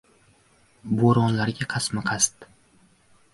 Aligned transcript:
Bo‘ronlarga 1.01 1.67
qasdma-qasd 1.75 2.49